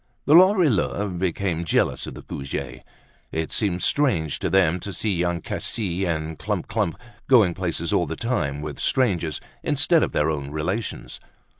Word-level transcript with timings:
The 0.25 0.33
Lorilleuxs 0.33 1.19
became 1.19 1.63
jealous 1.63 2.07
of 2.07 2.15
the 2.15 2.23
Goujets. 2.23 2.81
It 3.31 3.51
seemed 3.51 3.83
strange 3.83 4.39
to 4.39 4.49
them 4.49 4.79
to 4.79 4.91
see 4.91 5.13
Young 5.13 5.41
Cassis 5.41 6.07
and 6.07 6.39
Clump 6.39 6.67
clump 6.67 6.97
going 7.27 7.53
places 7.53 7.93
all 7.93 8.07
the 8.07 8.15
time 8.15 8.63
with 8.63 8.79
strangers 8.79 9.39
instead 9.61 10.01
of 10.01 10.11
their 10.11 10.31
own 10.31 10.49
relations. 10.49 11.19